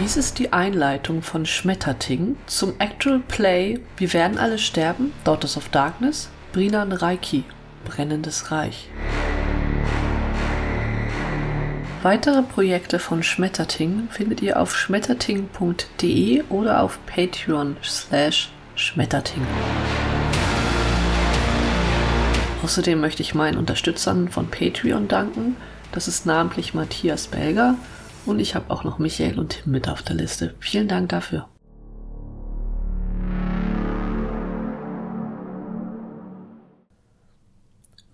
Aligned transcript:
Dies 0.00 0.16
ist 0.16 0.38
die 0.38 0.52
Einleitung 0.52 1.22
von 1.22 1.44
Schmetterting 1.44 2.36
zum 2.46 2.74
Actual 2.78 3.18
Play 3.18 3.80
Wir 3.96 4.12
werden 4.12 4.38
alle 4.38 4.58
sterben, 4.58 5.12
Daughters 5.24 5.56
of 5.56 5.70
Darkness, 5.70 6.28
Brinan 6.52 6.92
Reiki, 6.92 7.42
Brennendes 7.84 8.52
Reich. 8.52 8.88
Weitere 12.04 12.42
Projekte 12.42 13.00
von 13.00 13.24
Schmetterting 13.24 14.06
findet 14.08 14.40
ihr 14.40 14.60
auf 14.60 14.76
schmetterting.de 14.76 16.44
oder 16.48 16.84
auf 16.84 17.00
Patreon 17.06 17.76
slash 17.82 18.52
Schmetterting. 18.76 19.44
Außerdem 22.62 23.00
möchte 23.00 23.22
ich 23.22 23.34
meinen 23.34 23.58
Unterstützern 23.58 24.28
von 24.28 24.48
Patreon 24.48 25.08
danken. 25.08 25.56
Das 25.90 26.06
ist 26.06 26.24
namentlich 26.24 26.72
Matthias 26.72 27.26
Belger 27.26 27.74
und 28.28 28.38
ich 28.38 28.54
habe 28.54 28.70
auch 28.70 28.84
noch 28.84 28.98
Michael 28.98 29.38
und 29.38 29.50
Tim 29.50 29.72
mit 29.72 29.88
auf 29.88 30.02
der 30.02 30.16
Liste. 30.16 30.54
Vielen 30.60 30.88
Dank 30.88 31.08
dafür. 31.08 31.48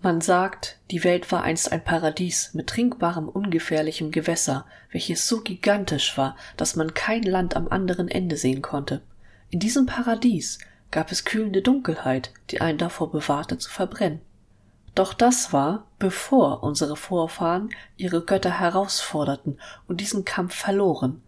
Man 0.01 0.21
sagt, 0.21 0.77
die 0.91 1.03
Welt 1.03 1.31
war 1.31 1.43
einst 1.43 1.71
ein 1.71 1.83
Paradies 1.83 2.53
mit 2.53 2.67
trinkbarem, 2.67 3.27
ungefährlichem 3.27 4.11
Gewässer, 4.11 4.65
welches 4.91 5.27
so 5.27 5.41
gigantisch 5.41 6.15
war, 6.15 6.37
dass 6.57 6.75
man 6.75 6.93
kein 6.93 7.23
Land 7.23 7.55
am 7.55 7.67
anderen 7.67 8.07
Ende 8.07 8.37
sehen 8.37 8.61
konnte. 8.61 9.01
In 9.49 9.59
diesem 9.59 9.87
Paradies 9.87 10.59
gab 10.91 11.11
es 11.11 11.25
kühlende 11.25 11.63
Dunkelheit, 11.63 12.31
die 12.51 12.61
einen 12.61 12.77
davor 12.77 13.11
bewahrte 13.11 13.57
zu 13.57 13.71
verbrennen. 13.71 14.21
Doch 14.95 15.13
das 15.13 15.51
war, 15.51 15.85
bevor 15.99 16.63
unsere 16.63 16.95
Vorfahren 16.95 17.69
ihre 17.97 18.23
Götter 18.23 18.59
herausforderten 18.59 19.59
und 19.87 19.99
diesen 19.99 20.23
Kampf 20.23 20.55
verloren. 20.55 21.21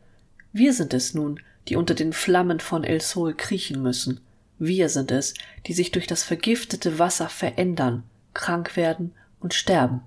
Wir 0.54 0.74
sind 0.74 0.94
es 0.94 1.14
nun, 1.14 1.42
die 1.68 1.76
unter 1.76 1.94
den 1.94 2.14
Flammen 2.14 2.62
von 2.62 2.86
El 2.86 3.02
Sol 3.02 3.34
kriechen 3.34 3.84
müssen. 3.84 4.22
Wir 4.58 4.88
sind 4.88 5.12
es, 5.12 5.34
die 5.68 5.74
sich 5.74 5.92
durch 5.92 6.08
das 6.08 6.24
vergiftete 6.24 6.98
Wasser 6.98 7.28
verändern, 7.28 8.04
krank 8.34 8.78
werden 8.78 9.14
und 9.42 9.54
sterben. 9.54 10.02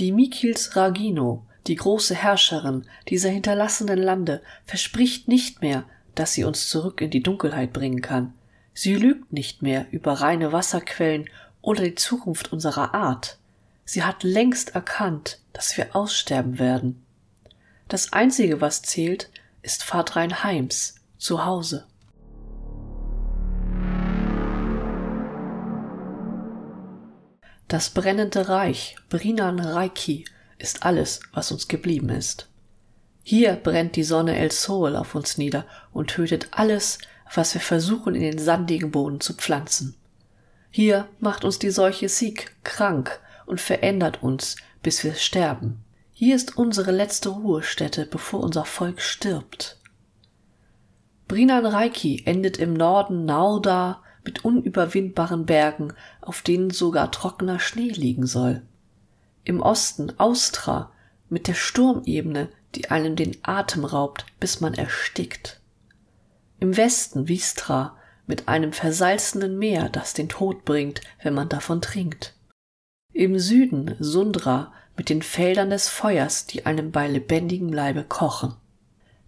Die 0.00 0.10
Mikils 0.12 0.76
Ragino, 0.76 1.46
die 1.68 1.76
große 1.76 2.14
Herrscherin 2.14 2.86
dieser 3.08 3.30
hinterlassenen 3.30 3.98
Lande, 3.98 4.42
verspricht 4.64 5.28
nicht 5.28 5.62
mehr, 5.62 5.84
dass 6.16 6.34
sie 6.34 6.44
uns 6.44 6.68
zurück 6.68 7.00
in 7.00 7.10
die 7.10 7.22
Dunkelheit 7.22 7.72
bringen 7.72 8.02
kann. 8.02 8.34
Sie 8.74 8.94
lügt 8.94 9.32
nicht 9.32 9.62
mehr 9.62 9.86
über 9.90 10.14
reine 10.14 10.52
Wasserquellen 10.52 11.30
oder 11.66 11.82
die 11.82 11.96
Zukunft 11.96 12.52
unserer 12.52 12.94
Art. 12.94 13.38
Sie 13.84 14.04
hat 14.04 14.22
längst 14.22 14.76
erkannt, 14.76 15.40
dass 15.52 15.76
wir 15.76 15.96
aussterben 15.96 16.60
werden. 16.60 17.04
Das 17.88 18.12
Einzige, 18.12 18.60
was 18.60 18.82
zählt, 18.82 19.30
ist 19.62 19.82
Fahrtrein 19.82 20.44
Heims, 20.44 20.94
zu 21.18 21.44
Hause. 21.44 21.84
Das 27.66 27.90
brennende 27.90 28.48
Reich, 28.48 28.94
Brinan 29.08 29.58
Reiki, 29.58 30.24
ist 30.58 30.84
alles, 30.84 31.18
was 31.32 31.50
uns 31.50 31.66
geblieben 31.66 32.10
ist. 32.10 32.48
Hier 33.24 33.54
brennt 33.54 33.96
die 33.96 34.04
Sonne 34.04 34.36
El 34.36 34.52
Sol 34.52 34.94
auf 34.94 35.16
uns 35.16 35.36
nieder 35.36 35.66
und 35.92 36.10
tötet 36.10 36.46
alles, 36.52 36.98
was 37.34 37.54
wir 37.54 37.60
versuchen 37.60 38.14
in 38.14 38.22
den 38.22 38.38
sandigen 38.38 38.92
Boden 38.92 39.20
zu 39.20 39.34
pflanzen. 39.34 39.96
Hier 40.70 41.08
macht 41.20 41.44
uns 41.44 41.58
die 41.58 41.70
Seuche 41.70 42.08
Sieg 42.08 42.54
krank 42.64 43.20
und 43.46 43.60
verändert 43.60 44.22
uns, 44.22 44.56
bis 44.82 45.04
wir 45.04 45.14
sterben. 45.14 45.84
Hier 46.12 46.36
ist 46.36 46.56
unsere 46.56 46.92
letzte 46.92 47.28
Ruhestätte, 47.30 48.06
bevor 48.06 48.40
unser 48.40 48.64
Volk 48.64 49.00
stirbt. 49.00 49.78
Brinan 51.28 51.66
Reiki 51.66 52.22
endet 52.24 52.56
im 52.56 52.74
Norden 52.74 53.24
Nauda 53.24 54.02
mit 54.24 54.44
unüberwindbaren 54.44 55.46
Bergen, 55.46 55.92
auf 56.20 56.42
denen 56.42 56.70
sogar 56.70 57.10
trockener 57.10 57.58
Schnee 57.58 57.90
liegen 57.90 58.26
soll. 58.26 58.62
Im 59.44 59.60
Osten 59.60 60.18
Austra 60.18 60.92
mit 61.28 61.48
der 61.48 61.54
Sturmebene, 61.54 62.48
die 62.74 62.90
einem 62.90 63.16
den 63.16 63.36
Atem 63.42 63.84
raubt, 63.84 64.26
bis 64.40 64.60
man 64.60 64.74
erstickt. 64.74 65.60
Im 66.58 66.76
Westen 66.76 67.28
Vistra 67.28 67.96
mit 68.26 68.48
einem 68.48 68.72
versalzenen 68.72 69.58
Meer, 69.58 69.88
das 69.88 70.14
den 70.14 70.28
Tod 70.28 70.64
bringt, 70.64 71.00
wenn 71.22 71.34
man 71.34 71.48
davon 71.48 71.80
trinkt. 71.80 72.34
Im 73.12 73.38
Süden 73.38 73.96
Sundra 73.98 74.72
mit 74.96 75.08
den 75.08 75.22
Feldern 75.22 75.70
des 75.70 75.88
Feuers, 75.88 76.46
die 76.46 76.66
einem 76.66 76.90
bei 76.90 77.06
lebendigem 77.08 77.72
Leibe 77.72 78.04
kochen. 78.04 78.54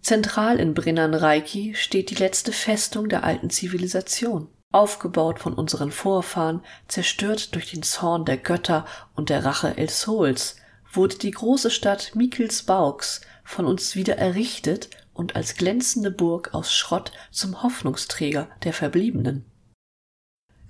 Zentral 0.01 0.59
in 0.59 0.73
Brinnan 0.73 1.13
Reiki 1.13 1.75
steht 1.75 2.09
die 2.09 2.15
letzte 2.15 2.51
Festung 2.51 3.09
der 3.09 3.23
alten 3.23 3.49
Zivilisation 3.49 4.47
aufgebaut 4.71 5.39
von 5.39 5.53
unseren 5.53 5.91
Vorfahren, 5.91 6.61
zerstört 6.87 7.55
durch 7.55 7.71
den 7.71 7.83
Zorn 7.83 8.25
der 8.25 8.37
Götter 8.37 8.85
und 9.15 9.29
der 9.29 9.43
Rache 9.43 9.77
El 9.77 9.89
Sols, 9.89 10.57
wurde 10.91 11.17
die 11.17 11.31
große 11.31 11.71
Stadt 11.71 12.15
Mikelsbaugs 12.15 13.21
von 13.43 13.65
uns 13.65 13.95
wieder 13.95 14.17
errichtet 14.17 14.89
und 15.19 15.35
als 15.35 15.55
glänzende 15.55 16.11
Burg 16.11 16.53
aus 16.53 16.73
Schrott 16.73 17.11
zum 17.29 17.61
Hoffnungsträger 17.61 18.47
der 18.63 18.71
Verbliebenen. 18.71 19.43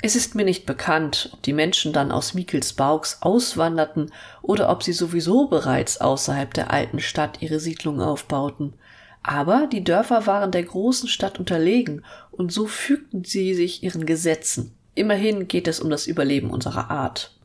Es 0.01 0.15
ist 0.15 0.33
mir 0.33 0.43
nicht 0.43 0.65
bekannt, 0.65 1.29
ob 1.33 1.43
die 1.43 1.53
Menschen 1.53 1.93
dann 1.93 2.11
aus 2.11 2.33
Mikelsbaugs 2.33 3.21
auswanderten 3.21 4.11
oder 4.41 4.69
ob 4.69 4.81
sie 4.81 4.93
sowieso 4.93 5.47
bereits 5.49 6.01
außerhalb 6.01 6.51
der 6.53 6.71
alten 6.71 6.99
Stadt 6.99 7.41
ihre 7.41 7.59
Siedlung 7.59 8.01
aufbauten. 8.01 8.73
Aber 9.21 9.67
die 9.71 9.83
Dörfer 9.83 10.25
waren 10.25 10.51
der 10.51 10.63
großen 10.63 11.09
Stadt 11.09 11.37
unterlegen, 11.37 12.03
und 12.31 12.51
so 12.51 12.65
fügten 12.65 13.25
sie 13.25 13.53
sich 13.53 13.83
ihren 13.83 14.05
Gesetzen. 14.05 14.75
Immerhin 14.95 15.47
geht 15.47 15.67
es 15.67 15.79
um 15.79 15.91
das 15.91 16.07
Überleben 16.07 16.49
unserer 16.49 16.89
Art. 16.89 17.38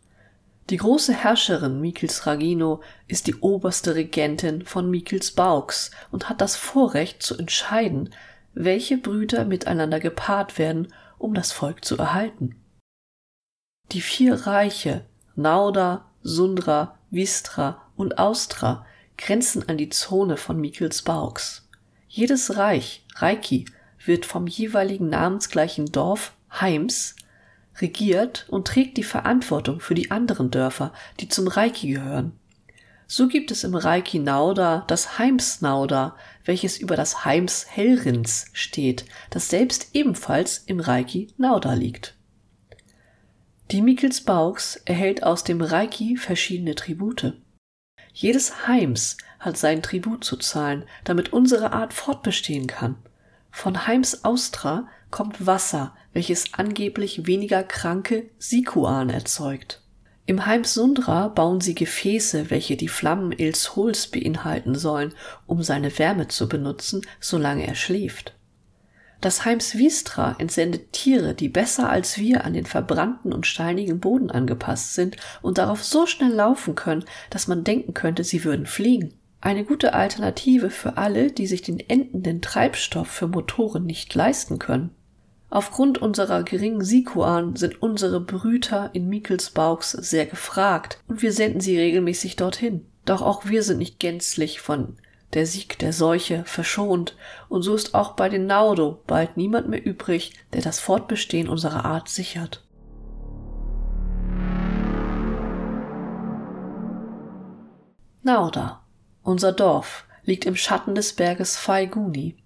Die 0.71 0.79
große 0.79 1.13
Herrscherin 1.13 1.81
Mikels 1.81 2.27
Ragino 2.27 2.81
ist 3.07 3.27
die 3.27 3.35
oberste 3.37 3.95
Regentin 3.95 4.65
von 4.65 4.91
Mikels 4.91 5.33
Bauks 5.33 5.91
und 6.11 6.29
hat 6.29 6.41
das 6.41 6.57
Vorrecht 6.57 7.23
zu 7.23 7.37
entscheiden, 7.37 8.11
welche 8.55 8.97
Brüder 8.97 9.45
miteinander 9.45 10.01
gepaart 10.01 10.59
werden, 10.59 10.93
um 11.19 11.35
das 11.35 11.53
Volk 11.53 11.85
zu 11.85 11.99
erhalten. 11.99 12.57
Die 13.93 14.01
vier 14.01 14.47
Reiche 14.47 15.05
Nauda, 15.37 16.07
Sundra, 16.23 16.99
Vistra 17.11 17.83
und 17.97 18.19
Austra 18.19 18.87
grenzen 19.19 19.69
an 19.69 19.77
die 19.77 19.91
Zone 19.91 20.37
von 20.37 20.61
Mikels 20.61 21.03
Bauks. 21.03 21.69
Jedes 22.09 22.57
Reich, 22.57 23.05
Reiki, 23.17 23.67
wird 24.05 24.27
vom 24.27 24.47
jeweiligen 24.47 25.09
namensgleichen 25.09 25.87
Dorf, 25.87 26.35
Heims, 26.61 27.17
regiert 27.81 28.47
und 28.49 28.67
trägt 28.67 28.97
die 28.97 29.03
Verantwortung 29.03 29.81
für 29.81 29.95
die 29.95 30.11
anderen 30.11 30.51
Dörfer, 30.51 30.93
die 31.21 31.29
zum 31.29 31.49
Reiki 31.49 31.89
gehören. 31.89 32.33
So 33.07 33.29
gibt 33.29 33.51
es 33.51 33.65
im 33.65 33.75
Reiki 33.75 34.19
Nauda 34.19 34.85
das 34.87 35.19
Heims 35.19 35.61
Nauda, 35.61 36.17
welches 36.45 36.79
über 36.79 36.97
das 36.97 37.25
Heims 37.25 37.67
Hellrins 37.69 38.47
steht, 38.53 39.05
das 39.31 39.49
selbst 39.49 39.91
ebenfalls 39.93 40.59
im 40.67 40.81
Reiki 40.81 41.29
Nauda 41.37 41.75
liegt. 41.75 42.15
Die 43.71 43.83
Mikels 43.83 44.23
Bauks 44.23 44.77
erhält 44.85 45.23
aus 45.23 45.45
dem 45.45 45.61
Reiki 45.61 46.17
verschiedene 46.17 46.75
Tribute. 46.75 47.35
Jedes 48.13 48.67
Heims 48.67 49.17
hat 49.39 49.59
sein 49.59 49.83
Tribut 49.83 50.25
zu 50.25 50.37
zahlen, 50.37 50.85
damit 51.05 51.33
unsere 51.33 51.73
Art 51.73 51.93
fortbestehen 51.93 52.67
kann. 52.67 52.97
Von 53.57 53.87
Heims 53.87 54.25
Austra 54.25 54.89
kommt 55.13 55.47
Wasser, 55.47 55.95
welches 56.13 56.53
angeblich 56.55 57.29
weniger 57.29 57.63
kranke 57.63 58.29
Sikuan 58.37 59.11
erzeugt. 59.11 59.81
Im 60.27 60.45
Heims 60.45 60.75
Sundra 60.75 61.29
bauen 61.29 61.61
sie 61.61 61.77
Gefäße, 61.77 62.51
welche 62.51 62.77
die 62.77 62.89
Flammen 62.89 63.31
Ils 63.31 63.77
Hols 63.77 64.09
beinhalten 64.09 64.75
sollen, 64.75 65.15
um 65.47 65.63
seine 65.63 65.97
Wärme 66.01 66.27
zu 66.27 66.49
benutzen, 66.49 67.07
solange 67.21 67.65
er 67.67 67.77
schläft. 67.77 68.35
Das 69.21 69.45
Heims 69.45 69.79
Vistra 69.79 70.35
entsendet 70.39 70.93
Tiere, 70.93 71.33
die 71.33 71.49
besser 71.49 71.89
als 71.89 72.19
wir 72.19 72.45
an 72.45 72.55
den 72.55 72.67
verbrannten 72.67 73.33
und 73.33 73.47
steinigen 73.47 74.01
Boden 74.01 74.33
angepasst 74.33 74.95
sind 74.95 75.17
und 75.43 75.59
darauf 75.59 75.83
so 75.83 76.07
schnell 76.07 76.33
laufen 76.33 76.75
können, 76.75 77.05
dass 77.31 77.47
man 77.47 77.63
denken 77.63 77.95
könnte, 77.95 78.25
sie 78.25 78.45
würden 78.45 78.67
fliegen. 78.67 79.15
Eine 79.45 79.67
gute 79.67 79.93
Alternative 79.93 80.71
für 80.71 80.97
alle, 80.97 81.31
die 81.31 81.47
sich 81.47 81.61
den 81.61 81.79
endenden 81.79 82.41
Treibstoff 82.41 83.09
für 83.09 83.29
Motoren 83.29 83.85
nicht 83.85 84.15
leisten 84.15 84.59
können. 84.59 84.95
Aufgrund 85.51 85.99
unserer 85.99 86.45
geringen 86.45 86.83
Sikuan 86.83 87.55
sind 87.55 87.83
unsere 87.83 88.21
Brüter 88.21 88.89
in 88.95 89.07
Mikels 89.11 89.51
Bauchs 89.51 89.93
sehr 89.93 90.25
gefragt 90.25 90.99
und 91.09 91.21
wir 91.21 91.31
senden 91.31 91.61
sie 91.61 91.79
regelmäßig 91.79 92.37
dorthin. 92.37 92.87
Doch 93.05 93.21
auch 93.21 93.45
wir 93.45 93.63
sind 93.63 93.77
nicht 93.77 94.01
gänzlich 94.01 94.63
von 94.63 94.97
der 95.35 95.45
Sieg 95.45 95.79
der 95.79 95.93
Seuche 95.93 96.45
verschont, 96.47 97.15
und 97.51 97.61
so 97.61 97.75
ist 97.75 97.95
auch 97.95 98.13
bei 98.13 98.31
den 98.31 98.47
Naudo 98.47 99.03
bald 99.07 99.37
niemand 99.37 99.69
mehr 99.69 99.85
übrig, 99.85 100.33
der 100.55 100.63
das 100.63 100.81
Fortbestehen 100.81 101.51
unserer 101.51 101.85
Art 101.85 102.09
sichert. 102.09 102.65
Nauda, 108.23 108.84
unser 109.25 109.53
Dorf, 109.53 110.05
liegt 110.25 110.45
im 110.45 110.55
Schatten 110.55 110.95
des 110.95 111.15
Berges 111.15 111.57
Faiguni, 111.57 112.37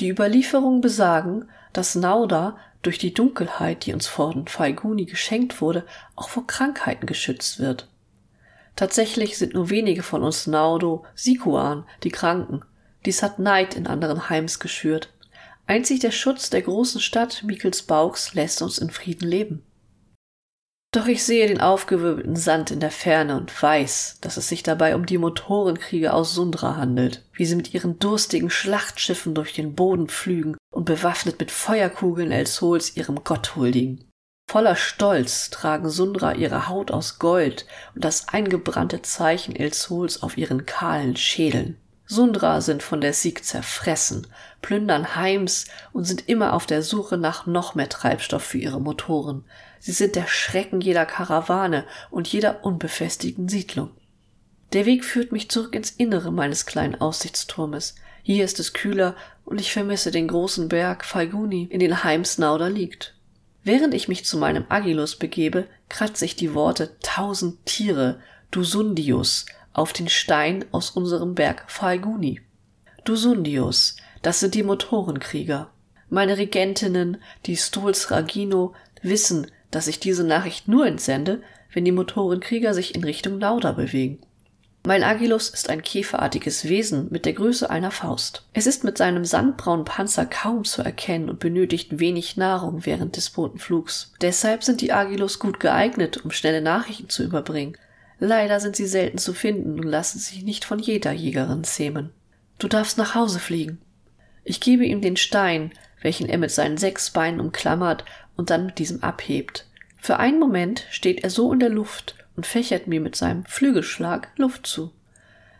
Die 0.00 0.10
Überlieferungen 0.10 0.82
besagen, 0.82 1.48
dass 1.72 1.94
Nauda 1.94 2.58
durch 2.82 2.98
die 2.98 3.14
Dunkelheit, 3.14 3.86
die 3.86 3.94
uns 3.94 4.06
von 4.06 4.46
Faiguni 4.46 5.06
geschenkt 5.06 5.60
wurde, 5.60 5.86
auch 6.14 6.28
vor 6.28 6.46
Krankheiten 6.46 7.06
geschützt 7.06 7.58
wird. 7.58 7.88
Tatsächlich 8.76 9.38
sind 9.38 9.54
nur 9.54 9.70
wenige 9.70 10.02
von 10.02 10.22
uns 10.22 10.46
Naudo 10.46 11.04
Sikuan, 11.14 11.84
die 12.02 12.10
Kranken. 12.10 12.62
Dies 13.06 13.22
hat 13.22 13.38
Neid 13.38 13.74
in 13.74 13.86
anderen 13.86 14.28
Heims 14.28 14.60
geschürt. 14.60 15.12
Einzig 15.66 16.00
der 16.00 16.10
Schutz 16.10 16.50
der 16.50 16.62
großen 16.62 17.00
Stadt 17.00 17.42
Mikkelsbauks 17.42 18.34
lässt 18.34 18.60
uns 18.60 18.78
in 18.78 18.90
Frieden 18.90 19.26
leben. 19.26 19.62
Doch 20.96 21.08
ich 21.08 21.24
sehe 21.24 21.46
den 21.46 21.60
aufgewirbelten 21.60 22.36
Sand 22.36 22.70
in 22.70 22.80
der 22.80 22.90
Ferne 22.90 23.36
und 23.36 23.62
weiß, 23.62 24.16
dass 24.22 24.38
es 24.38 24.48
sich 24.48 24.62
dabei 24.62 24.94
um 24.94 25.04
die 25.04 25.18
Motorenkrieger 25.18 26.14
aus 26.14 26.32
Sundra 26.32 26.76
handelt, 26.76 27.22
wie 27.34 27.44
sie 27.44 27.54
mit 27.54 27.74
ihren 27.74 27.98
durstigen 27.98 28.48
Schlachtschiffen 28.48 29.34
durch 29.34 29.52
den 29.52 29.74
Boden 29.74 30.08
pflügen 30.08 30.56
und 30.72 30.86
bewaffnet 30.86 31.38
mit 31.38 31.50
Feuerkugeln 31.50 32.32
Elsols 32.32 32.96
ihrem 32.96 33.22
Gott 33.24 33.56
huldigen. 33.56 34.10
Voller 34.50 34.74
Stolz 34.74 35.50
tragen 35.50 35.90
Sundra 35.90 36.32
ihre 36.32 36.66
Haut 36.66 36.90
aus 36.90 37.18
Gold 37.18 37.66
und 37.94 38.02
das 38.02 38.28
eingebrannte 38.28 39.02
Zeichen 39.02 39.54
Elsols 39.54 40.22
auf 40.22 40.38
ihren 40.38 40.64
kahlen 40.64 41.14
Schädeln. 41.14 41.76
Sundra 42.06 42.62
sind 42.62 42.82
von 42.82 43.02
der 43.02 43.12
Sieg 43.12 43.44
zerfressen, 43.44 44.28
plündern 44.62 45.14
Heims 45.14 45.66
und 45.92 46.04
sind 46.04 46.26
immer 46.26 46.54
auf 46.54 46.64
der 46.64 46.82
Suche 46.82 47.18
nach 47.18 47.44
noch 47.44 47.74
mehr 47.74 47.90
Treibstoff 47.90 48.44
für 48.44 48.58
ihre 48.58 48.80
Motoren, 48.80 49.44
Sie 49.78 49.92
sind 49.92 50.16
der 50.16 50.26
Schrecken 50.26 50.80
jeder 50.80 51.06
Karawane 51.06 51.84
und 52.10 52.28
jeder 52.28 52.64
unbefestigten 52.64 53.48
Siedlung. 53.48 53.90
Der 54.72 54.86
Weg 54.86 55.04
führt 55.04 55.32
mich 55.32 55.48
zurück 55.50 55.74
ins 55.74 55.90
Innere 55.90 56.32
meines 56.32 56.66
kleinen 56.66 57.00
Aussichtsturmes. 57.00 57.94
Hier 58.22 58.44
ist 58.44 58.58
es 58.58 58.72
kühler 58.72 59.14
und 59.44 59.60
ich 59.60 59.72
vermisse 59.72 60.10
den 60.10 60.26
großen 60.28 60.68
Berg 60.68 61.04
Falguni, 61.04 61.68
in 61.70 61.78
den 61.78 62.02
Heimsnauder 62.02 62.68
liegt. 62.68 63.14
Während 63.62 63.94
ich 63.94 64.08
mich 64.08 64.24
zu 64.24 64.38
meinem 64.38 64.64
Agilus 64.68 65.16
begebe, 65.16 65.66
kratze 65.88 66.24
ich 66.24 66.36
die 66.36 66.54
Worte 66.54 66.96
tausend 67.00 67.64
Tiere, 67.66 68.20
Dusundius, 68.50 69.46
auf 69.72 69.92
den 69.92 70.08
Stein 70.08 70.64
aus 70.72 70.90
unserem 70.90 71.34
Berg 71.34 71.64
Falguni. 71.68 72.40
Dusundius, 73.04 73.96
das 74.22 74.40
sind 74.40 74.54
die 74.54 74.62
Motorenkrieger. 74.62 75.70
Meine 76.08 76.38
Regentinnen, 76.38 77.18
die 77.46 77.56
Stols 77.56 78.10
Ragino, 78.10 78.74
wissen, 79.02 79.50
dass 79.76 79.88
ich 79.88 80.00
diese 80.00 80.24
Nachricht 80.24 80.68
nur 80.68 80.86
entsende, 80.86 81.42
wenn 81.70 81.84
die 81.84 81.92
Motorenkrieger 81.92 82.72
sich 82.72 82.94
in 82.94 83.04
Richtung 83.04 83.38
Lauda 83.38 83.72
bewegen. 83.72 84.20
Mein 84.86 85.02
Agilus 85.02 85.50
ist 85.50 85.68
ein 85.68 85.82
käferartiges 85.82 86.66
Wesen 86.66 87.08
mit 87.10 87.26
der 87.26 87.34
Größe 87.34 87.68
einer 87.68 87.90
Faust. 87.90 88.46
Es 88.54 88.66
ist 88.66 88.84
mit 88.84 88.96
seinem 88.96 89.26
sandbraunen 89.26 89.84
Panzer 89.84 90.24
kaum 90.24 90.64
zu 90.64 90.80
erkennen 90.80 91.28
und 91.28 91.40
benötigt 91.40 91.98
wenig 91.98 92.38
Nahrung 92.38 92.86
während 92.86 93.18
des 93.18 93.28
Botenflugs. 93.28 94.14
Deshalb 94.22 94.64
sind 94.64 94.80
die 94.80 94.94
Agilus 94.94 95.38
gut 95.38 95.60
geeignet, 95.60 96.24
um 96.24 96.30
schnelle 96.30 96.62
Nachrichten 96.62 97.10
zu 97.10 97.22
überbringen. 97.22 97.76
Leider 98.18 98.60
sind 98.60 98.76
sie 98.76 98.86
selten 98.86 99.18
zu 99.18 99.34
finden 99.34 99.78
und 99.78 99.82
lassen 99.82 100.20
sich 100.20 100.42
nicht 100.42 100.64
von 100.64 100.78
jeder 100.78 101.12
Jägerin 101.12 101.64
zähmen. 101.64 102.14
Du 102.58 102.66
darfst 102.66 102.96
nach 102.96 103.14
Hause 103.14 103.40
fliegen. 103.40 103.82
Ich 104.42 104.60
gebe 104.60 104.86
ihm 104.86 105.02
den 105.02 105.18
Stein, 105.18 105.70
welchen 106.00 106.30
er 106.30 106.38
mit 106.38 106.50
seinen 106.50 106.78
sechs 106.78 107.10
Beinen 107.10 107.40
umklammert 107.40 108.04
und 108.36 108.50
dann 108.50 108.66
mit 108.66 108.78
diesem 108.78 109.02
abhebt. 109.02 109.66
Für 109.98 110.18
einen 110.18 110.38
Moment 110.38 110.86
steht 110.90 111.24
er 111.24 111.30
so 111.30 111.52
in 111.52 111.58
der 111.58 111.70
Luft 111.70 112.14
und 112.36 112.46
fächert 112.46 112.86
mir 112.86 113.00
mit 113.00 113.16
seinem 113.16 113.44
Flügelschlag 113.44 114.28
Luft 114.36 114.66
zu. 114.66 114.92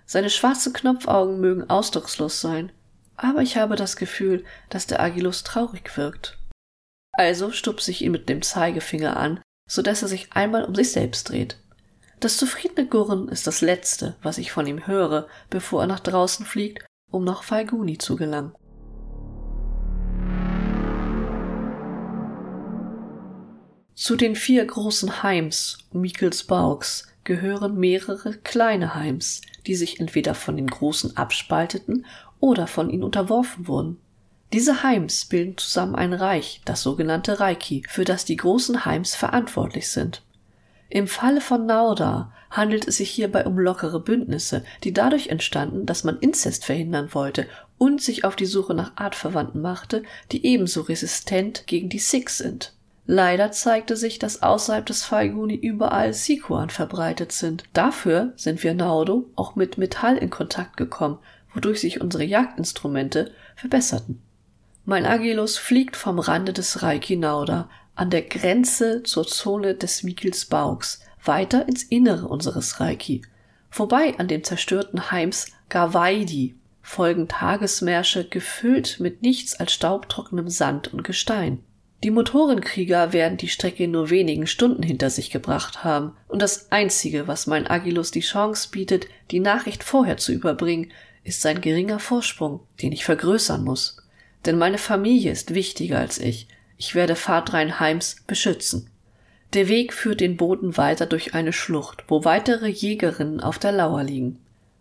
Seine 0.04 0.30
schwarzen 0.30 0.72
Knopfaugen 0.72 1.40
mögen 1.40 1.68
ausdruckslos 1.68 2.40
sein, 2.40 2.70
aber 3.16 3.42
ich 3.42 3.56
habe 3.56 3.76
das 3.76 3.96
Gefühl, 3.96 4.44
dass 4.68 4.86
der 4.86 5.00
Agilus 5.00 5.42
traurig 5.42 5.96
wirkt. 5.96 6.38
Also 7.12 7.50
stupse 7.50 7.90
ich 7.90 8.02
ihn 8.02 8.12
mit 8.12 8.28
dem 8.28 8.42
Zeigefinger 8.42 9.16
an, 9.16 9.40
so 9.68 9.82
dass 9.82 10.02
er 10.02 10.08
sich 10.08 10.32
einmal 10.32 10.64
um 10.64 10.74
sich 10.74 10.92
selbst 10.92 11.30
dreht. 11.30 11.58
Das 12.20 12.36
zufriedene 12.36 12.86
Gurren 12.86 13.28
ist 13.28 13.46
das 13.46 13.60
Letzte, 13.60 14.16
was 14.22 14.38
ich 14.38 14.52
von 14.52 14.66
ihm 14.66 14.86
höre, 14.86 15.26
bevor 15.50 15.82
er 15.82 15.86
nach 15.86 16.00
draußen 16.00 16.46
fliegt, 16.46 16.86
um 17.10 17.24
nach 17.24 17.42
Falguni 17.42 17.98
zu 17.98 18.16
gelangen. 18.16 18.54
Zu 23.96 24.14
den 24.14 24.36
vier 24.36 24.62
großen 24.62 25.22
Heims 25.22 25.78
Mikkelsbaugs 25.90 27.08
gehören 27.24 27.78
mehrere 27.78 28.34
kleine 28.34 28.94
Heims, 28.94 29.40
die 29.66 29.74
sich 29.74 30.00
entweder 30.00 30.34
von 30.34 30.56
den 30.56 30.66
großen 30.66 31.16
abspalteten 31.16 32.04
oder 32.38 32.66
von 32.66 32.90
ihnen 32.90 33.04
unterworfen 33.04 33.66
wurden. 33.66 33.96
Diese 34.52 34.82
Heims 34.82 35.24
bilden 35.24 35.56
zusammen 35.56 35.94
ein 35.94 36.12
Reich, 36.12 36.60
das 36.66 36.82
sogenannte 36.82 37.40
Reiki, 37.40 37.84
für 37.88 38.04
das 38.04 38.26
die 38.26 38.36
großen 38.36 38.84
Heims 38.84 39.14
verantwortlich 39.14 39.88
sind. 39.88 40.22
Im 40.90 41.06
Falle 41.08 41.40
von 41.40 41.64
Nauda 41.64 42.34
handelt 42.50 42.86
es 42.86 42.98
sich 42.98 43.08
hierbei 43.08 43.46
um 43.46 43.58
lockere 43.58 44.00
Bündnisse, 44.00 44.62
die 44.84 44.92
dadurch 44.92 45.28
entstanden, 45.28 45.86
dass 45.86 46.04
man 46.04 46.18
Inzest 46.18 46.66
verhindern 46.66 47.14
wollte 47.14 47.46
und 47.78 48.02
sich 48.02 48.24
auf 48.24 48.36
die 48.36 48.44
Suche 48.44 48.74
nach 48.74 48.92
Artverwandten 48.96 49.62
machte, 49.62 50.02
die 50.32 50.44
ebenso 50.44 50.82
resistent 50.82 51.66
gegen 51.66 51.88
die 51.88 51.98
Six 51.98 52.36
sind. 52.36 52.75
Leider 53.06 53.52
zeigte 53.52 53.96
sich, 53.96 54.18
dass 54.18 54.42
außerhalb 54.42 54.84
des 54.84 55.04
Faiguni 55.04 55.54
überall 55.54 56.12
Sikuan 56.12 56.70
verbreitet 56.70 57.30
sind. 57.30 57.64
Dafür 57.72 58.32
sind 58.36 58.64
wir 58.64 58.74
Naudo 58.74 59.30
auch 59.36 59.54
mit 59.54 59.78
Metall 59.78 60.16
in 60.16 60.30
Kontakt 60.30 60.76
gekommen, 60.76 61.18
wodurch 61.54 61.80
sich 61.80 62.00
unsere 62.00 62.24
Jagdinstrumente 62.24 63.32
verbesserten. 63.54 64.20
Mein 64.84 65.06
Agilus 65.06 65.56
fliegt 65.56 65.96
vom 65.96 66.18
Rande 66.18 66.52
des 66.52 66.82
Reiki 66.82 67.16
Nauda 67.16 67.68
an 67.94 68.10
der 68.10 68.22
Grenze 68.22 69.02
zur 69.04 69.26
Zone 69.26 69.74
des 69.74 70.02
Mikels 70.02 70.44
Bauchs 70.44 71.00
weiter 71.24 71.68
ins 71.68 71.84
Innere 71.84 72.26
unseres 72.26 72.80
Reiki. 72.80 73.22
Vorbei 73.70 74.14
an 74.18 74.28
dem 74.28 74.44
zerstörten 74.44 75.10
Heims 75.10 75.46
Gawaidi 75.68 76.56
folgen 76.82 77.26
Tagesmärsche 77.26 78.28
gefüllt 78.28 79.00
mit 79.00 79.22
nichts 79.22 79.58
als 79.58 79.72
staubtrockenem 79.72 80.48
Sand 80.48 80.94
und 80.94 81.02
Gestein. 81.02 81.58
Die 82.04 82.10
Motorenkrieger 82.10 83.12
werden 83.12 83.38
die 83.38 83.48
Strecke 83.48 83.84
in 83.84 83.92
nur 83.92 84.10
wenigen 84.10 84.46
Stunden 84.46 84.82
hinter 84.82 85.08
sich 85.10 85.30
gebracht 85.30 85.82
haben, 85.82 86.12
und 86.28 86.42
das 86.42 86.70
Einzige, 86.70 87.26
was 87.26 87.46
mein 87.46 87.66
Agilus 87.66 88.10
die 88.10 88.20
Chance 88.20 88.68
bietet, 88.70 89.06
die 89.30 89.40
Nachricht 89.40 89.82
vorher 89.82 90.18
zu 90.18 90.32
überbringen, 90.32 90.92
ist 91.24 91.40
sein 91.40 91.60
geringer 91.60 91.98
Vorsprung, 91.98 92.60
den 92.82 92.92
ich 92.92 93.04
vergrößern 93.04 93.64
muss. 93.64 93.96
Denn 94.44 94.58
meine 94.58 94.78
Familie 94.78 95.32
ist 95.32 95.54
wichtiger 95.54 95.98
als 95.98 96.18
ich. 96.18 96.46
Ich 96.76 96.94
werde 96.94 97.16
Fahrtrein 97.16 97.80
Heims 97.80 98.16
beschützen. 98.26 98.90
Der 99.54 99.68
Weg 99.68 99.94
führt 99.94 100.20
den 100.20 100.36
Boden 100.36 100.76
weiter 100.76 101.06
durch 101.06 101.34
eine 101.34 101.52
Schlucht, 101.52 102.04
wo 102.08 102.24
weitere 102.24 102.68
Jägerinnen 102.68 103.40
auf 103.40 103.58
der 103.58 103.72
Lauer 103.72 104.04
liegen. 104.04 104.38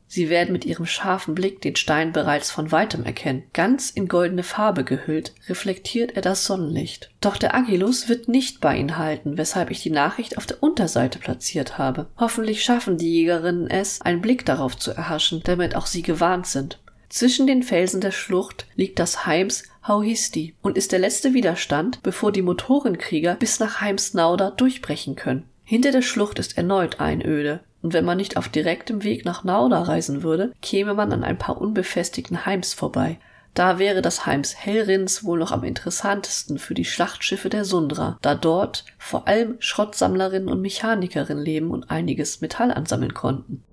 Sie 0.07 0.29
werden 0.29 0.51
mit 0.51 0.65
ihrem 0.65 0.85
scharfen 0.85 1.35
Blick 1.35 1.61
den 1.61 1.75
Stein 1.75 2.13
bereits 2.13 2.51
von 2.51 2.71
weitem 2.71 3.03
erkennen. 3.03 3.43
Ganz 3.53 3.89
in 3.89 4.07
goldene 4.07 4.43
Farbe 4.43 4.83
gehüllt, 4.83 5.33
reflektiert 5.49 6.15
er 6.15 6.21
das 6.21 6.45
Sonnenlicht. 6.45 7.11
Doch 7.21 7.37
der 7.37 7.55
Agilus 7.55 8.07
wird 8.07 8.27
nicht 8.27 8.61
bei 8.61 8.77
ihnen 8.77 8.97
halten, 8.97 9.37
weshalb 9.37 9.71
ich 9.71 9.81
die 9.81 9.89
Nachricht 9.89 10.37
auf 10.37 10.45
der 10.45 10.61
Unterseite 10.61 11.19
platziert 11.19 11.77
habe. 11.77 12.07
Hoffentlich 12.17 12.63
schaffen 12.63 12.97
die 12.97 13.11
Jägerinnen 13.11 13.69
es, 13.69 14.01
einen 14.01 14.21
Blick 14.21 14.45
darauf 14.45 14.77
zu 14.77 14.91
erhaschen, 14.91 15.41
damit 15.43 15.75
auch 15.75 15.87
sie 15.87 16.03
gewarnt 16.03 16.47
sind. 16.47 16.79
Zwischen 17.09 17.47
den 17.47 17.63
Felsen 17.63 18.01
der 18.01 18.11
Schlucht 18.11 18.67
liegt 18.75 18.99
das 18.99 19.25
Heims 19.25 19.63
Hauhisti 19.87 20.55
und 20.61 20.77
ist 20.77 20.91
der 20.91 20.99
letzte 20.99 21.33
Widerstand, 21.33 22.01
bevor 22.03 22.31
die 22.31 22.41
Motorenkrieger 22.41 23.35
bis 23.35 23.59
nach 23.59 23.81
Heims 23.81 24.13
Nauda 24.13 24.51
durchbrechen 24.51 25.15
können. 25.15 25.47
Hinter 25.63 25.91
der 25.91 26.01
Schlucht 26.01 26.39
ist 26.39 26.57
erneut 26.57 26.99
Einöde 26.99 27.61
und 27.85 27.93
wenn 27.93 28.03
man 28.03 28.17
nicht 28.17 28.35
auf 28.35 28.49
direktem 28.49 29.03
Weg 29.03 29.25
nach 29.25 29.43
Nauda 29.43 29.83
reisen 29.83 30.23
würde, 30.23 30.53
käme 30.63 30.95
man 30.95 31.13
an 31.13 31.23
ein 31.23 31.37
paar 31.37 31.61
unbefestigten 31.61 32.43
Heims 32.43 32.73
vorbei. 32.73 33.19
Da 33.53 33.77
wäre 33.77 34.01
das 34.01 34.25
Heims 34.25 34.55
Hellrins 34.57 35.23
wohl 35.23 35.37
noch 35.37 35.51
am 35.51 35.63
interessantesten 35.63 36.57
für 36.57 36.73
die 36.73 36.83
Schlachtschiffe 36.83 37.47
der 37.47 37.63
Sundra, 37.63 38.17
da 38.23 38.33
dort 38.33 38.85
vor 38.97 39.27
allem 39.27 39.57
Schrottsammlerinnen 39.59 40.49
und 40.49 40.61
Mechanikerinnen 40.61 41.45
leben 41.45 41.69
und 41.69 41.91
einiges 41.91 42.41
Metall 42.41 42.71
ansammeln 42.71 43.13
konnten. 43.13 43.63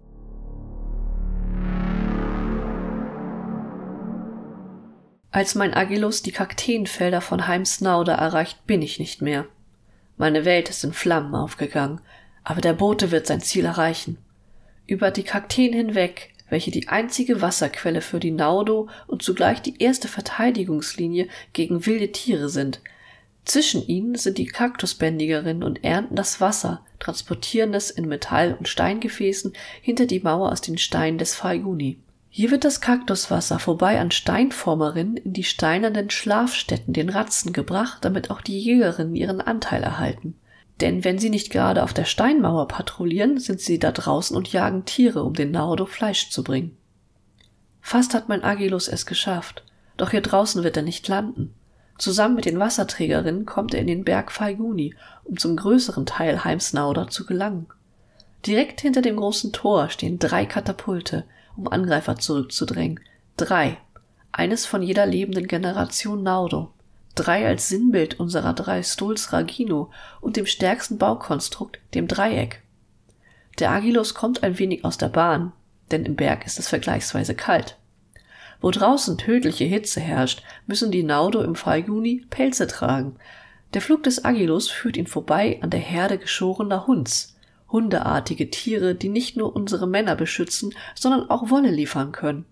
Als 5.30 5.54
mein 5.54 5.72
Agilus 5.72 6.20
die 6.20 6.32
Kakteenfelder 6.32 7.22
von 7.22 7.48
Heims 7.48 7.80
Nauda 7.80 8.16
erreicht, 8.16 8.66
bin 8.66 8.82
ich 8.82 8.98
nicht 8.98 9.22
mehr. 9.22 9.46
Meine 10.18 10.44
Welt 10.44 10.68
ist 10.68 10.84
in 10.84 10.92
Flammen 10.92 11.34
aufgegangen, 11.34 12.02
aber 12.44 12.60
der 12.60 12.72
Bote 12.72 13.10
wird 13.10 13.26
sein 13.26 13.40
Ziel 13.40 13.64
erreichen. 13.64 14.18
Über 14.86 15.10
die 15.10 15.22
Kakteen 15.22 15.72
hinweg, 15.72 16.32
welche 16.48 16.70
die 16.70 16.88
einzige 16.88 17.40
Wasserquelle 17.40 18.02
für 18.02 18.20
die 18.20 18.30
Naudo 18.30 18.88
und 19.06 19.22
zugleich 19.22 19.62
die 19.62 19.82
erste 19.82 20.06
Verteidigungslinie 20.08 21.28
gegen 21.52 21.86
wilde 21.86 22.12
Tiere 22.12 22.48
sind. 22.48 22.80
Zwischen 23.44 23.86
ihnen 23.86 24.14
sind 24.16 24.38
die 24.38 24.46
Kaktusbändigerinnen 24.46 25.64
und 25.64 25.82
ernten 25.82 26.14
das 26.14 26.40
Wasser, 26.40 26.84
transportieren 27.00 27.74
es 27.74 27.90
in 27.90 28.06
Metall- 28.06 28.54
und 28.54 28.68
Steingefäßen 28.68 29.52
hinter 29.80 30.06
die 30.06 30.20
Mauer 30.20 30.52
aus 30.52 30.60
den 30.60 30.78
Steinen 30.78 31.18
des 31.18 31.34
Faiguni. 31.34 31.98
Hier 32.28 32.50
wird 32.50 32.64
das 32.64 32.80
Kaktuswasser 32.80 33.58
vorbei 33.58 34.00
an 34.00 34.10
Steinformerinnen 34.10 35.16
in 35.16 35.32
die 35.32 35.44
steinernen 35.44 36.08
Schlafstätten 36.08 36.94
den 36.94 37.08
Ratzen 37.08 37.52
gebracht, 37.52 38.04
damit 38.04 38.30
auch 38.30 38.40
die 38.40 38.58
Jägerinnen 38.58 39.16
ihren 39.16 39.40
Anteil 39.40 39.82
erhalten. 39.82 40.34
Denn 40.80 41.04
wenn 41.04 41.18
sie 41.18 41.30
nicht 41.30 41.50
gerade 41.50 41.82
auf 41.82 41.92
der 41.92 42.04
Steinmauer 42.04 42.66
patrouillieren, 42.68 43.38
sind 43.38 43.60
sie 43.60 43.78
da 43.78 43.92
draußen 43.92 44.36
und 44.36 44.52
jagen 44.52 44.84
Tiere, 44.84 45.22
um 45.22 45.34
den 45.34 45.50
Nardo 45.50 45.86
Fleisch 45.86 46.30
zu 46.30 46.42
bringen. 46.42 46.76
Fast 47.80 48.14
hat 48.14 48.28
mein 48.28 48.42
Agilus 48.42 48.88
es 48.88 49.06
geschafft, 49.06 49.64
doch 49.96 50.10
hier 50.10 50.22
draußen 50.22 50.64
wird 50.64 50.76
er 50.76 50.82
nicht 50.82 51.06
landen. 51.08 51.54
Zusammen 51.98 52.36
mit 52.36 52.46
den 52.46 52.58
Wasserträgerinnen 52.58 53.46
kommt 53.46 53.74
er 53.74 53.80
in 53.80 53.86
den 53.86 54.04
Berg 54.04 54.32
Falguni, 54.32 54.94
um 55.24 55.36
zum 55.36 55.56
größeren 55.56 56.06
Teil 56.06 56.42
Heimsnauder 56.42 57.08
zu 57.08 57.26
gelangen. 57.26 57.66
Direkt 58.46 58.80
hinter 58.80 59.02
dem 59.02 59.16
großen 59.16 59.52
Tor 59.52 59.88
stehen 59.88 60.18
drei 60.18 60.46
Katapulte, 60.46 61.24
um 61.56 61.68
Angreifer 61.68 62.16
zurückzudrängen. 62.16 62.98
Drei. 63.36 63.78
Eines 64.32 64.66
von 64.66 64.82
jeder 64.82 65.06
lebenden 65.06 65.46
Generation 65.46 66.22
Naudo. 66.22 66.71
Drei 67.14 67.46
als 67.46 67.68
Sinnbild 67.68 68.18
unserer 68.18 68.54
drei 68.54 68.82
Stuls 68.82 69.32
Ragino 69.32 69.90
und 70.20 70.36
dem 70.36 70.46
stärksten 70.46 70.96
Baukonstrukt, 70.96 71.78
dem 71.94 72.08
Dreieck. 72.08 72.62
Der 73.58 73.70
Agilus 73.70 74.14
kommt 74.14 74.42
ein 74.42 74.58
wenig 74.58 74.84
aus 74.84 74.96
der 74.96 75.08
Bahn, 75.08 75.52
denn 75.90 76.06
im 76.06 76.16
Berg 76.16 76.46
ist 76.46 76.58
es 76.58 76.68
vergleichsweise 76.68 77.34
kalt. 77.34 77.76
Wo 78.62 78.70
draußen 78.70 79.18
tödliche 79.18 79.64
Hitze 79.64 80.00
herrscht, 80.00 80.42
müssen 80.66 80.90
die 80.90 81.02
Naudo 81.02 81.42
im 81.42 81.54
Falguni 81.54 82.24
Pelze 82.30 82.66
tragen. 82.66 83.16
Der 83.74 83.82
Flug 83.82 84.02
des 84.04 84.24
Agilus 84.24 84.70
führt 84.70 84.96
ihn 84.96 85.06
vorbei 85.06 85.58
an 85.62 85.70
der 85.70 85.80
Herde 85.80 86.16
geschorener 86.16 86.86
Hunds, 86.86 87.36
hundeartige 87.70 88.50
Tiere, 88.50 88.94
die 88.94 89.08
nicht 89.08 89.36
nur 89.36 89.54
unsere 89.54 89.86
Männer 89.86 90.14
beschützen, 90.14 90.74
sondern 90.94 91.28
auch 91.28 91.50
Wolle 91.50 91.70
liefern 91.70 92.12
können. 92.12 92.46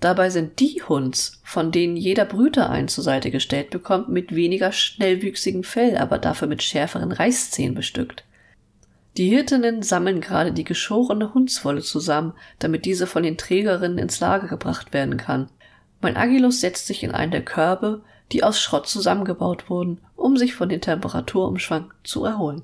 Dabei 0.00 0.30
sind 0.30 0.60
die 0.60 0.82
Hunds, 0.88 1.40
von 1.42 1.72
denen 1.72 1.96
jeder 1.96 2.24
Brüter 2.24 2.70
einen 2.70 2.88
zur 2.88 3.02
Seite 3.02 3.30
gestellt 3.30 3.70
bekommt, 3.70 4.08
mit 4.08 4.34
weniger 4.34 4.70
schnellwüchsigem 4.70 5.64
Fell, 5.64 5.96
aber 5.96 6.18
dafür 6.18 6.46
mit 6.46 6.62
schärferen 6.62 7.10
Reißzähnen 7.10 7.74
bestückt. 7.74 8.24
Die 9.16 9.28
Hirtinnen 9.28 9.82
sammeln 9.82 10.20
gerade 10.20 10.52
die 10.52 10.62
geschorene 10.62 11.34
Hundswolle 11.34 11.82
zusammen, 11.82 12.34
damit 12.60 12.84
diese 12.84 13.08
von 13.08 13.24
den 13.24 13.36
Trägerinnen 13.36 13.98
ins 13.98 14.20
Lager 14.20 14.46
gebracht 14.46 14.92
werden 14.92 15.16
kann. 15.16 15.48
Mein 16.00 16.16
Agilus 16.16 16.60
setzt 16.60 16.86
sich 16.86 17.02
in 17.02 17.10
einen 17.10 17.32
der 17.32 17.44
Körbe, 17.44 18.02
die 18.30 18.44
aus 18.44 18.60
Schrott 18.60 18.86
zusammengebaut 18.86 19.68
wurden, 19.68 20.00
um 20.14 20.36
sich 20.36 20.54
von 20.54 20.68
den 20.68 20.80
Temperaturumschwang 20.80 21.92
zu 22.04 22.24
erholen. 22.24 22.62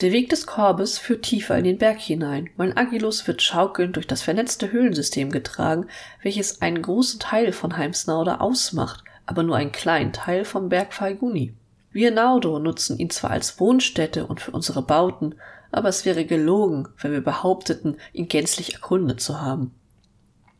Der 0.00 0.10
Weg 0.10 0.28
des 0.28 0.46
Korbes 0.46 0.98
führt 0.98 1.22
tiefer 1.22 1.56
in 1.56 1.62
den 1.62 1.78
Berg 1.78 2.00
hinein. 2.00 2.50
Mein 2.56 2.76
Agilus 2.76 3.28
wird 3.28 3.42
schaukelnd 3.42 3.94
durch 3.94 4.08
das 4.08 4.22
vernetzte 4.22 4.72
Höhlensystem 4.72 5.30
getragen, 5.30 5.86
welches 6.20 6.60
einen 6.60 6.82
großen 6.82 7.20
Teil 7.20 7.52
von 7.52 7.76
Heimsnauder 7.76 8.40
ausmacht, 8.40 9.04
aber 9.24 9.44
nur 9.44 9.56
einen 9.56 9.70
kleinen 9.70 10.12
Teil 10.12 10.44
vom 10.44 10.68
Berg 10.68 10.92
Falguni. 10.92 11.54
Wir 11.92 12.10
Naudo 12.10 12.58
nutzen 12.58 12.98
ihn 12.98 13.10
zwar 13.10 13.30
als 13.30 13.60
Wohnstätte 13.60 14.26
und 14.26 14.40
für 14.40 14.50
unsere 14.50 14.82
Bauten, 14.82 15.36
aber 15.70 15.90
es 15.90 16.04
wäre 16.04 16.24
gelogen, 16.24 16.88
wenn 17.00 17.12
wir 17.12 17.22
behaupteten, 17.22 17.96
ihn 18.12 18.26
gänzlich 18.26 18.74
erkundet 18.74 19.20
zu 19.20 19.40
haben. 19.40 19.76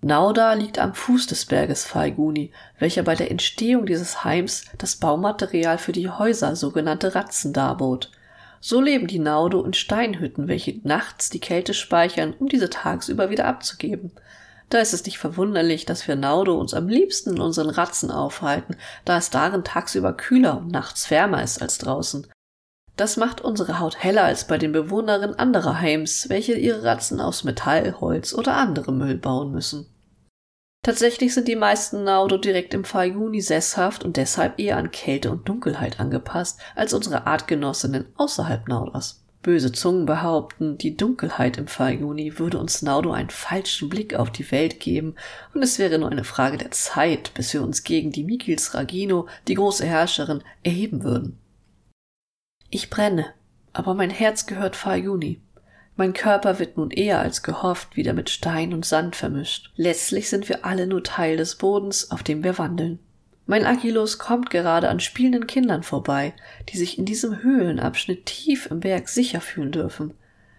Nauda 0.01 0.53
liegt 0.53 0.79
am 0.79 0.95
Fuß 0.95 1.27
des 1.27 1.47
Berges 1.47 1.85
Falguni, 1.85 2.53
welcher 2.79 3.03
bei 3.03 3.17
der 3.17 3.33
Entstehung 3.33 3.85
dieses 3.85 4.23
Heims 4.23 4.67
das 4.79 4.95
Baumaterial 4.95 5.79
für 5.79 5.93
die 5.93 6.09
Häuser 6.09 6.55
sogenannte 6.55 7.17
Ratzen 7.17 7.53
darbot– 7.53 8.13
so 8.67 8.81
leben 8.81 9.07
die 9.07 9.19
Naudo 9.19 9.63
in 9.63 9.75
Steinhütten, 9.75 10.49
welche 10.49 10.81
nachts 10.85 11.29
die 11.29 11.39
Kälte 11.39 11.75
speichern, 11.75 12.33
um 12.39 12.49
diese 12.49 12.71
tagsüber 12.71 13.29
wieder 13.29 13.45
abzugeben. 13.45 14.13
Da 14.71 14.79
ist 14.79 14.95
es 14.95 15.05
nicht 15.05 15.19
verwunderlich, 15.19 15.85
dass 15.85 16.09
wir 16.09 16.17
Naudo 16.17 16.59
uns 16.59 16.73
am 16.73 16.89
liebsten 16.89 17.35
in 17.35 17.43
unseren 17.43 17.69
Ratzen 17.69 18.11
aufhalten, 18.11 18.77
da 19.05 19.19
es 19.19 19.29
darin 19.29 19.65
tagsüber 19.65 20.15
kühler 20.15 20.57
und 20.57 20.73
nachts 20.73 21.11
wärmer 21.11 21.43
ist 21.43 21.61
als 21.61 21.77
draußen. 21.77 22.27
Das 22.97 23.19
macht 23.19 23.43
unsere 23.43 23.81
Haut 23.81 24.03
heller 24.03 24.25
als 24.25 24.47
bei 24.47 24.57
den 24.57 24.73
Bewohnerinnen 24.73 25.39
anderer 25.39 25.79
Heims, 25.79 26.31
welche 26.31 26.55
ihre 26.55 26.85
Ratzen 26.85 27.21
aus 27.21 27.45
Metall, 27.45 28.01
Holz 28.01 28.33
oder 28.33 28.57
anderem 28.57 28.97
Müll 28.97 29.19
bauen 29.19 29.53
müssen. 29.53 29.94
Tatsächlich 30.85 31.33
sind 31.33 31.49
die 31.49 31.57
meisten 31.57 32.05
Naudo 32.05 32.37
direkt 32.37 32.75
im 32.75 32.85
Fayuni 32.85 33.41
sesshaft 33.41 34.05
und 34.05 34.19
deshalb 34.19 34.61
eher 34.61 34.77
an 34.77 34.91
Kälte 34.91 35.31
und 35.31 35.49
Dunkelheit 35.49 35.99
angepasst 35.99 36.61
als 36.77 36.93
unsere 36.93 37.27
Artgenossinnen 37.27 38.05
außerhalb 38.17 38.69
Naudas. 38.69 39.25
Böse 39.41 39.73
Zungen 39.73 40.05
behaupten, 40.05 40.77
die 40.77 40.95
Dunkelheit 40.95 41.57
im 41.57 41.69
Fayuni 41.69 42.39
würde 42.39 42.59
uns 42.59 42.83
Naudo 42.83 43.13
einen 43.13 43.31
falschen 43.31 43.89
Blick 43.89 44.15
auf 44.15 44.31
die 44.31 44.51
Welt 44.53 44.79
geben 44.79 45.15
und 45.55 45.63
es 45.63 45.79
wäre 45.79 45.99
nur 45.99 46.11
eine 46.11 46.25
Frage 46.25 46.59
der 46.59 46.71
Zeit, 46.71 47.33
bis 47.33 47.55
wir 47.55 47.63
uns 47.63 47.83
gegen 47.83 48.13
die 48.13 48.25
Mikils 48.25 48.75
Ragino, 48.75 49.27
die 49.49 49.55
große 49.55 49.87
Herrscherin, 49.87 50.45
erheben 50.63 51.03
würden. 51.03 51.39
Ich 52.69 52.91
brenne, 52.91 53.33
aber 53.73 53.95
mein 53.95 54.11
Herz 54.11 54.45
gehört 54.45 54.77
Fayuni. 54.77 55.41
Mein 55.97 56.13
Körper 56.13 56.59
wird 56.59 56.77
nun 56.77 56.91
eher 56.91 57.21
als 57.21 57.43
gehofft 57.43 57.97
wieder 57.97 58.15
mit 58.15 58.29
Stein 58.29 58.75
und 58.75 58.85
Sand 58.85 59.15
vermischt. 59.15 59.71
Letztlich 59.77 60.29
sind 60.29 60.49
wir 60.49 60.65
alle 60.65 60.87
nur 60.87 61.05
Teil 61.05 61.37
des 61.37 61.55
Bodens, 61.57 62.11
auf 62.11 62.23
dem 62.25 62.43
wir 62.43 62.59
wandeln. 62.59 62.99
Mein 63.47 63.67
Achilles 63.67 64.19
kommt 64.19 64.51
gerade 64.51 64.89
an 64.89 65.01
spielenden 65.01 65.47
Kindern 65.47 65.83
vorbei, 65.83 66.33
die 66.69 66.79
sich 66.79 66.99
in 66.99 67.05
diesem 67.05 67.43
Höhlenabschnitt 67.43 68.27
tief 68.27 68.67
im 68.71 68.81
Berg 68.81 69.09
sicher 69.09 69.41
fühlen 69.41 69.71
dürfen. 69.71 70.15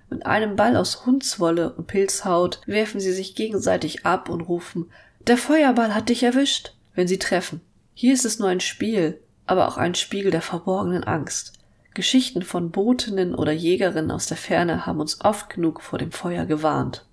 Mit 0.10 0.26
einem 0.26 0.56
Ball 0.56 0.78
aus 0.78 1.06
Hundswolle 1.06 1.74
und 1.74 1.88
Pilzhaut 1.88 2.62
werfen 2.68 3.00
sie 3.00 3.12
sich 3.12 3.36
gegenseitig 3.36 4.06
ab 4.06 4.30
und 4.30 4.42
rufen 4.42 4.92
Der 5.28 5.38
Feuerball 5.38 5.96
hat 5.96 6.10
dich 6.10 6.22
erwischt, 6.24 6.74
wenn 6.94 7.08
sie 7.08 7.20
treffen. 7.20 7.60
Hier 7.96 8.14
ist 8.14 8.24
es 8.24 8.40
nur 8.40 8.50
ein 8.50 8.60
Spiel, 8.60 9.20
aber 9.48 9.68
auch 9.68 9.78
ein 9.78 9.96
Spiegel 9.96 10.32
der 10.32 10.44
verborgenen 10.44 11.04
Angst. 11.04 11.54
Geschichten 11.96 12.44
von 12.44 12.70
Botinnen 12.72 13.34
oder 13.34 13.52
Jägerinnen 13.52 14.12
aus 14.12 14.28
der 14.28 14.38
Ferne 14.38 14.86
haben 14.86 15.00
uns 15.00 15.22
oft 15.22 15.50
genug 15.50 15.82
vor 15.82 15.98
dem 15.98 16.12
Feuer 16.12 16.46
gewarnt. 16.46 17.06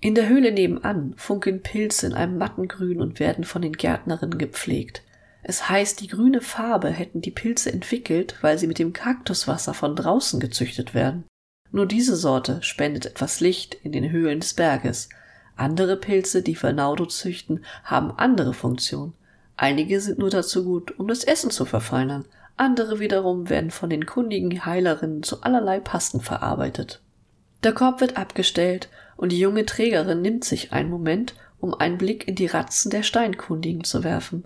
In 0.00 0.14
der 0.14 0.28
Höhle 0.28 0.52
nebenan 0.52 1.14
funkeln 1.16 1.62
Pilze 1.62 2.06
in 2.06 2.12
einem 2.12 2.36
matten 2.36 2.68
Grün 2.68 3.00
und 3.00 3.18
werden 3.18 3.44
von 3.44 3.62
den 3.62 3.72
Gärtnerinnen 3.72 4.36
gepflegt. 4.36 5.02
Es 5.42 5.68
heißt, 5.68 6.00
die 6.00 6.08
grüne 6.08 6.40
Farbe 6.40 6.90
hätten 6.90 7.20
die 7.20 7.30
Pilze 7.30 7.72
entwickelt, 7.72 8.36
weil 8.42 8.58
sie 8.58 8.66
mit 8.66 8.78
dem 8.78 8.92
Kaktuswasser 8.92 9.74
von 9.74 9.94
draußen 9.94 10.40
gezüchtet 10.40 10.92
werden. 10.92 11.24
Nur 11.70 11.86
diese 11.86 12.16
Sorte 12.16 12.62
spendet 12.62 13.06
etwas 13.06 13.40
Licht 13.40 13.74
in 13.74 13.92
den 13.92 14.10
Höhlen 14.10 14.40
des 14.40 14.54
Berges. 14.54 15.08
Andere 15.54 15.96
Pilze, 15.96 16.42
die 16.42 16.56
Vernaudo 16.56 17.06
züchten, 17.06 17.64
haben 17.84 18.10
andere 18.10 18.54
Funktionen. 18.54 19.14
Einige 19.56 20.00
sind 20.00 20.18
nur 20.18 20.30
dazu 20.30 20.64
gut, 20.64 20.98
um 20.98 21.08
das 21.08 21.24
Essen 21.24 21.50
zu 21.50 21.64
verfeinern, 21.64 22.26
andere 22.56 23.00
wiederum 23.00 23.50
werden 23.50 23.70
von 23.70 23.90
den 23.90 24.06
kundigen 24.06 24.64
Heilerinnen 24.64 25.22
zu 25.22 25.42
allerlei 25.42 25.80
Pasten 25.80 26.20
verarbeitet. 26.20 27.00
Der 27.62 27.72
Korb 27.72 28.00
wird 28.00 28.16
abgestellt 28.16 28.88
und 29.16 29.32
die 29.32 29.38
junge 29.38 29.66
Trägerin 29.66 30.22
nimmt 30.22 30.44
sich 30.44 30.72
einen 30.72 30.90
Moment, 30.90 31.34
um 31.58 31.74
einen 31.74 31.98
Blick 31.98 32.28
in 32.28 32.34
die 32.34 32.46
Ratzen 32.46 32.90
der 32.90 33.02
Steinkundigen 33.02 33.84
zu 33.84 34.04
werfen. 34.04 34.44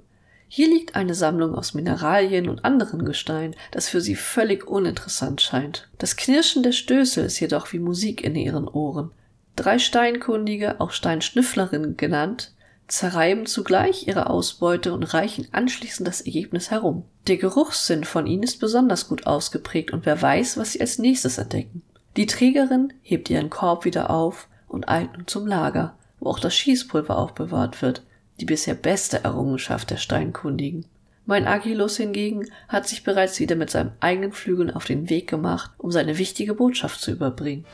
Hier 0.48 0.68
liegt 0.68 0.96
eine 0.96 1.14
Sammlung 1.14 1.54
aus 1.54 1.74
Mineralien 1.74 2.48
und 2.48 2.64
anderen 2.64 3.04
Gestein, 3.04 3.54
das 3.70 3.88
für 3.88 4.00
sie 4.00 4.16
völlig 4.16 4.66
uninteressant 4.66 5.40
scheint. 5.40 5.88
Das 5.98 6.16
Knirschen 6.16 6.64
der 6.64 6.72
Stößel 6.72 7.26
ist 7.26 7.38
jedoch 7.38 7.72
wie 7.72 7.78
Musik 7.78 8.24
in 8.24 8.34
ihren 8.34 8.66
Ohren. 8.66 9.12
Drei 9.54 9.78
Steinkundige, 9.78 10.80
auch 10.80 10.90
Steinschnüfflerinnen 10.90 11.96
genannt, 11.96 12.52
zerreiben 12.90 13.46
zugleich 13.46 14.08
ihre 14.08 14.28
Ausbeute 14.28 14.92
und 14.92 15.02
reichen 15.14 15.46
anschließend 15.52 16.06
das 16.08 16.20
Ergebnis 16.20 16.70
herum. 16.70 17.04
Der 17.28 17.36
Geruchssinn 17.36 18.04
von 18.04 18.26
ihnen 18.26 18.42
ist 18.42 18.58
besonders 18.58 19.08
gut 19.08 19.26
ausgeprägt 19.26 19.92
und 19.92 20.06
wer 20.06 20.20
weiß, 20.20 20.56
was 20.56 20.72
sie 20.72 20.80
als 20.80 20.98
nächstes 20.98 21.38
entdecken. 21.38 21.82
Die 22.16 22.26
Trägerin 22.26 22.92
hebt 23.02 23.30
ihren 23.30 23.50
Korb 23.50 23.84
wieder 23.84 24.10
auf 24.10 24.48
und 24.66 24.88
eilt 24.88 25.12
nun 25.16 25.26
zum 25.26 25.46
Lager, 25.46 25.96
wo 26.18 26.30
auch 26.30 26.40
das 26.40 26.54
Schießpulver 26.56 27.16
aufbewahrt 27.16 27.80
wird, 27.82 28.02
die 28.40 28.44
bisher 28.44 28.74
beste 28.74 29.22
Errungenschaft 29.22 29.90
der 29.90 29.96
Steinkundigen. 29.96 30.86
Mein 31.26 31.46
Agilus 31.46 31.96
hingegen 31.96 32.50
hat 32.66 32.88
sich 32.88 33.04
bereits 33.04 33.38
wieder 33.38 33.54
mit 33.54 33.70
seinem 33.70 33.92
eigenen 34.00 34.32
Flügeln 34.32 34.70
auf 34.70 34.84
den 34.84 35.08
Weg 35.08 35.28
gemacht, 35.28 35.70
um 35.78 35.92
seine 35.92 36.18
wichtige 36.18 36.54
Botschaft 36.54 37.00
zu 37.00 37.12
überbringen. 37.12 37.66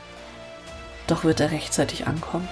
Doch 1.07 1.23
wird 1.23 1.39
er 1.39 1.51
rechtzeitig 1.51 2.05
ankommen? 2.05 2.47